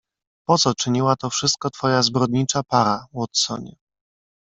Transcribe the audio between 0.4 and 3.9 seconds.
"Po co czyniła to wszystko twoja zbrodnicza para, Watsonie?"